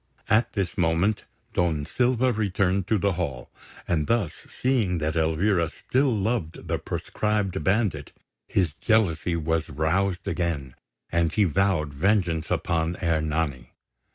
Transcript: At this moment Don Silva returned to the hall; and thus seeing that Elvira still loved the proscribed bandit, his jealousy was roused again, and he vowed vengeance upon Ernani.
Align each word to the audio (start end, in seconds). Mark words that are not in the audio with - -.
At 0.31 0.53
this 0.53 0.79
moment 0.79 1.25
Don 1.53 1.85
Silva 1.85 2.33
returned 2.33 2.87
to 2.87 2.97
the 2.97 3.11
hall; 3.11 3.51
and 3.87 4.07
thus 4.07 4.33
seeing 4.49 4.97
that 4.97 5.15
Elvira 5.15 5.69
still 5.69 6.11
loved 6.11 6.67
the 6.67 6.79
proscribed 6.79 7.63
bandit, 7.63 8.11
his 8.47 8.73
jealousy 8.73 9.35
was 9.35 9.69
roused 9.69 10.27
again, 10.27 10.73
and 11.11 11.31
he 11.31 11.43
vowed 11.43 11.93
vengeance 11.93 12.49
upon 12.49 12.95
Ernani. 13.03 13.73